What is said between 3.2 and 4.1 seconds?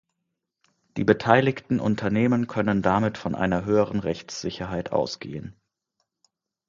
einer höheren